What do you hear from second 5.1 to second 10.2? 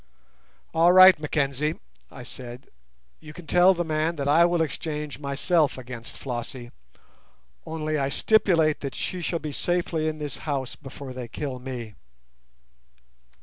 myself against Flossie, only I stipulate that she shall be safely in